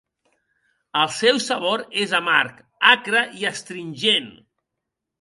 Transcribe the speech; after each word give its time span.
El 1.01 1.11
seu 1.17 1.41
sabor 1.49 1.85
és 2.05 2.17
amarg, 2.23 2.65
acre 2.97 3.25
i 3.45 3.49
astringent. 3.55 4.37